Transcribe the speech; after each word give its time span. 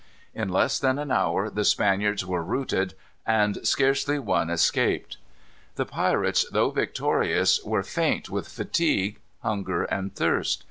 In 0.33 0.49
less 0.49 0.79
than 0.79 0.97
an 0.97 1.11
hour 1.11 1.47
the 1.47 1.63
Spaniards 1.63 2.25
were 2.25 2.41
routed, 2.41 2.95
and 3.23 3.59
scarcely 3.61 4.17
one 4.17 4.49
escaped. 4.49 5.17
The 5.75 5.85
pirates, 5.85 6.43
though 6.51 6.71
victorious, 6.71 7.63
were 7.63 7.83
faint 7.83 8.27
with 8.27 8.49
fatigue, 8.49 9.19
hunger, 9.43 9.83
and 9.83 10.11
thirst. 10.15 10.59